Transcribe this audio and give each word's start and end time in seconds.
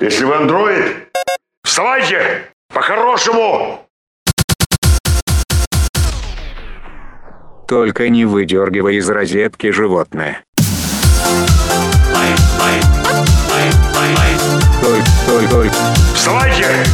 Если 0.00 0.24
вы 0.24 0.36
андроид, 0.36 1.08
вставайте! 1.64 2.52
По-хорошему! 2.72 3.84
Только 7.66 8.08
не 8.08 8.24
выдергивай 8.24 8.98
из 8.98 9.10
розетки 9.10 9.72
животное. 9.72 10.44
Толь, 14.80 15.02
толь, 15.26 15.48
толь. 15.48 15.70
Вставайте! 16.14 16.84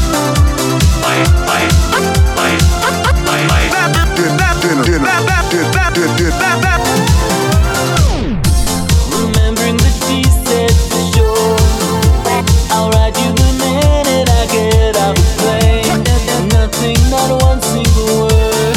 Nothing, 16.84 17.10
not 17.10 17.42
one 17.42 17.62
single 17.62 18.28
word 18.28 18.76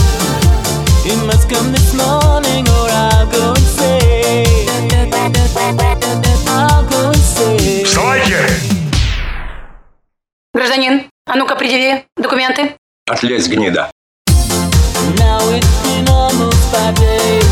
It 1.04 1.20
must 1.26 1.50
come 1.50 1.74
this 1.74 1.94
morning 1.94 2.66
or 2.70 2.88
I'll 2.90 3.28
go 3.30 3.50
insane 3.52 4.70
I'll 6.48 6.86
go 6.88 7.12
insane 7.12 7.84
Вставайте! 7.86 8.48
Гражданин, 10.54 11.10
а 11.26 11.36
ну-ка 11.36 11.56
предъяви 11.56 12.06
документы. 12.18 12.76
Отлезь, 13.10 13.48
гнида. 13.48 13.92
Now 15.20 15.40
it's 15.52 15.68
been 15.84 16.08
almost 16.10 16.64
five 16.72 16.96
days. 16.96 17.47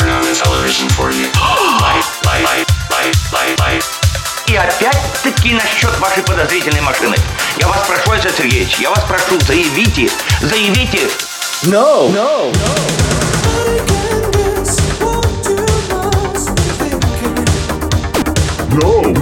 Turn 0.00 0.10
on 0.10 0.22
the 0.22 0.34
television 0.34 0.88
for 0.90 1.10
you? 1.10 1.28
light, 1.84 2.04
light, 2.24 2.44
light, 2.44 2.66
light, 2.90 3.14
light, 3.32 3.56
light. 3.60 3.84
И 4.46 4.56
опять-таки 4.56 5.52
насчет 5.52 5.96
вашей 5.98 6.22
подозрительной 6.22 6.80
машины. 6.80 7.16
Я 7.58 7.68
вас 7.68 7.86
прошу, 7.86 8.12
Александр 8.12 8.38
Сергеевич, 8.38 8.78
я 8.78 8.90
вас 8.90 9.04
прошу, 9.04 9.38
заявите, 9.40 10.10
заявите. 10.40 11.08
No! 11.64 12.08
No! 12.08 12.50
No, 18.72 19.02
no, 19.02 19.12
no. 19.12 19.19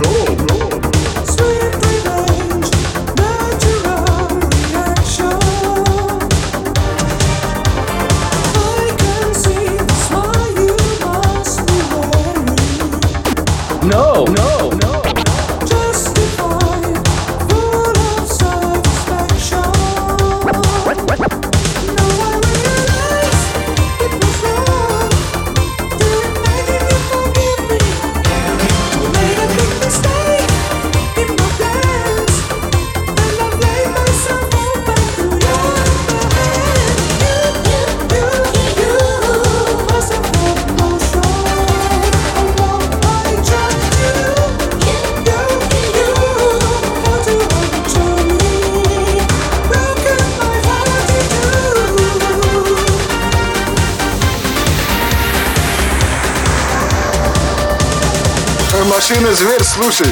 Машина 58.89 59.35
зверь, 59.35 59.63
слушай. 59.63 60.07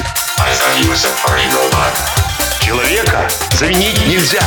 Человека 2.61 3.27
заменить 3.53 4.05
нельзя. 4.05 4.39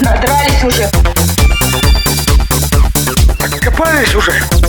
Надрались 0.00 0.64
уже. 0.64 0.90
Копались 3.60 4.14
уже. 4.16 4.59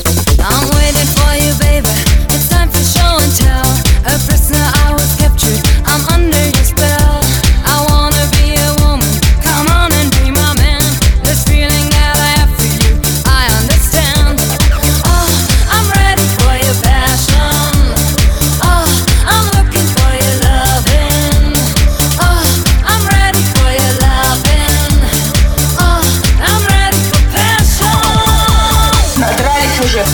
Уже. 29.91 30.05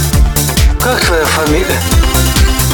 Как 0.81 0.99
твоя 1.05 1.25
фамилия? 1.25 1.79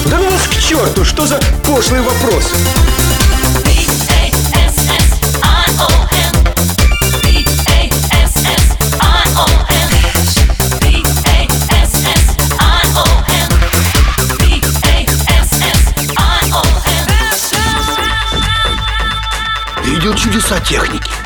Да 0.05 0.17
ну 0.17 0.29
вас 0.29 0.47
к 0.47 0.59
черту, 0.59 1.03
что 1.03 1.25
за 1.25 1.39
пошлый 1.65 2.01
вопрос? 2.01 2.45
Видел 19.85 20.13
чудеса 20.15 20.59
техники. 20.59 21.22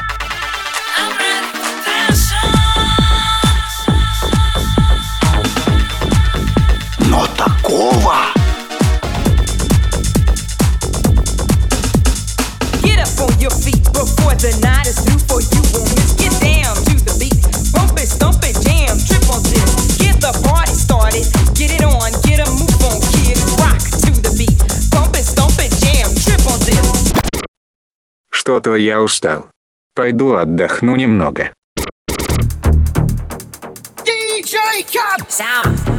Your 13.42 13.51
feet 13.51 13.84
before 13.94 14.34
the 14.38 14.51
night 14.62 14.88
is 14.88 14.98
through 15.01 15.22
for 15.30 15.39
you 15.42 15.62
won't 15.74 15.89
miss. 15.95 16.13
Get 16.18 16.34
down 16.42 16.75
to 16.75 16.95
the 17.01 17.16
beat. 17.22 17.38
Bump 17.74 17.98
it, 17.98 18.10
stomp 18.10 18.42
it, 18.44 18.57
jam, 18.66 18.98
trip 18.98 19.25
on 19.30 19.42
this. 19.44 19.98
Get 19.98 20.18
the 20.22 20.34
party 20.45 20.74
started. 20.74 21.25
Get 21.54 21.74
it 21.74 21.84
on, 21.84 22.10
get 22.25 22.42
a 22.42 22.48
move 22.57 22.81
on, 22.88 22.98
kid. 23.13 23.38
Rock 23.62 23.80
to 24.06 24.12
the 24.22 24.31
beat. 24.38 24.57
Bump 24.92 25.13
it, 25.16 25.25
stomp 25.25 25.57
it, 25.60 25.72
jam, 25.81 26.10
trip 26.16 26.44
on 26.50 26.60
this. 26.66 26.86
Что-то 28.31 28.75
я 28.75 29.01
устал. 29.01 29.50
Пойду 29.95 30.36
отдохну 30.36 30.95
немного. 30.95 31.51
DJ 34.06 34.86
Cup! 34.88 35.28
Sound. 35.30 35.98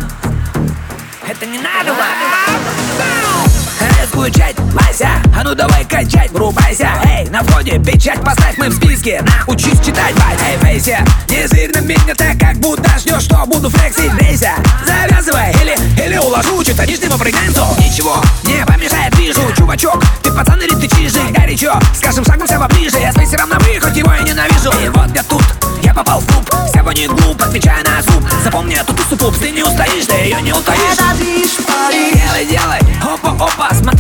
это 1.29 1.47
не 1.47 1.59
надо 1.59 1.93
Скучать, 4.19 4.57
Вася, 4.73 5.11
а 5.33 5.45
ну 5.45 5.55
давай 5.55 5.85
качать, 5.85 6.33
врубайся. 6.33 6.89
Эй, 7.05 7.29
на 7.29 7.45
входе 7.45 7.79
печать 7.79 8.21
поставь, 8.21 8.59
мы 8.59 8.69
в 8.69 8.75
списке. 8.75 9.23
Научись 9.23 9.79
читать, 9.79 10.13
бать, 10.17 10.41
эй, 10.45 10.59
Фейся 10.59 11.05
Не 11.29 11.47
зырь 11.47 11.71
на 11.73 11.79
меня 11.79 12.17
так, 12.17 12.37
как 12.37 12.57
будто 12.57 12.99
ждешь, 12.99 13.23
что 13.23 13.47
буду 13.47 13.71
флексить. 13.71 14.13
Рейся, 14.21 14.55
завязывай, 14.85 15.53
или, 15.63 16.05
или 16.05 16.17
уложу 16.19 16.65
Чё-то 16.65 16.85
нижнего 16.85 17.17
прыганцу 17.17 17.65
Ничего, 17.79 18.17
не 18.43 18.67
помешает, 18.67 19.17
вижу, 19.17 19.41
чувачок. 19.57 20.03
Ты 20.21 20.33
пацан 20.33 20.61
или 20.63 20.75
ты 20.75 20.89
чижик, 20.97 21.31
горячо 21.31 21.79
Скажем 21.95 22.25
шагом 22.25 22.49
все 22.49 22.59
поближе, 22.59 22.99
я 22.99 23.13
с 23.13 23.15
фейсером 23.15 23.51
на 23.51 23.59
выход, 23.61 23.97
его 23.97 24.13
я 24.13 24.23
ненавижу. 24.23 24.73
И 24.85 24.89
вот 24.89 25.15
я 25.15 25.23
тут, 25.23 25.45
я 25.85 25.95
попал 25.95 26.19
в 26.19 26.27
клуб. 26.27 26.51
Сегодня 26.75 27.07
глуп, 27.07 27.41
отвечая 27.41 27.85
на 27.85 28.03
зуб 28.03 28.25
Запомни 28.43 28.75
эту 28.75 28.93
тусу, 28.95 29.17
пупс, 29.17 29.39
ты 29.39 29.53
не 29.53 29.63
устоишь, 29.63 30.07
ты 30.07 30.15
ее 30.15 30.43
не 30.43 30.53
утаишь. 30.53 30.81
Это 30.95 31.15
движ 31.15 31.57
Париж 31.67 32.15
Делай, 32.15 32.47
делай, 32.47 32.81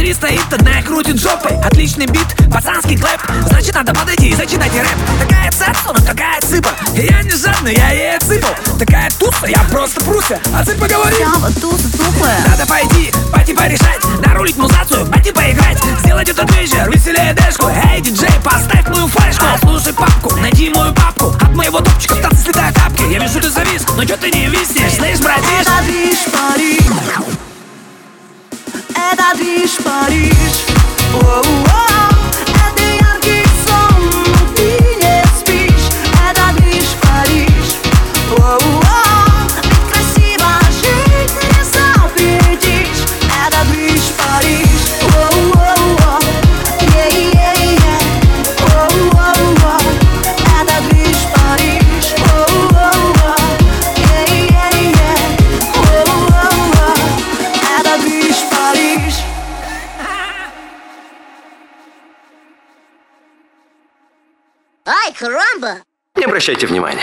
Смотри, 0.08 0.14
стоит 0.14 0.52
одна 0.52 0.80
и 0.80 0.82
крутит 0.82 1.20
жопой. 1.20 1.56
Отличный 1.62 2.06
бит, 2.06 2.26
пацанский 2.50 2.96
клэп. 2.96 3.20
Значит, 3.48 3.74
надо 3.74 3.92
подойти 3.92 4.30
и 4.30 4.34
зачинать 4.34 4.72
рэп. 4.72 4.86
Такая 5.20 5.50
цепса, 5.50 5.92
ну 5.92 6.04
такая 6.04 6.40
цыпа. 6.40 6.70
Я 6.94 7.22
не 7.22 7.30
жадный, 7.30 7.74
я 7.74 7.90
ей 7.90 8.16
отсыпал 8.16 8.54
Такая 8.78 9.10
туса, 9.18 9.46
я 9.46 9.62
просто 9.70 10.02
пруся. 10.04 10.40
А 10.54 10.64
ты 10.64 10.74
поговори. 10.74 11.16
Прямо 11.16 11.50
туса 11.52 11.90
тухлая 11.92 12.38
Надо 12.48 12.66
пойти, 12.66 13.12
пойти 13.32 13.54
порешать 13.54 14.00
Нарулить 14.24 14.56
музацию, 14.56 15.06
пойти 15.06 15.30
поиграть. 15.30 15.78
Сделать 16.00 16.28
этот 16.28 16.50
вечер 16.56 16.90
веселее 16.90 17.34
дэшку. 17.34 17.66
Эй, 17.68 18.00
диджей, 18.00 18.30
поставь 18.42 18.57
Карамба! 65.18 65.82
Не 66.14 66.24
обращайте 66.24 66.66
внимания. 66.66 67.02